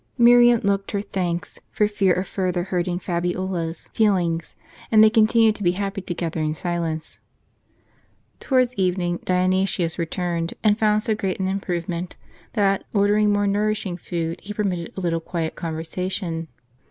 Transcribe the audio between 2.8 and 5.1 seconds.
Fabiola's feelings; and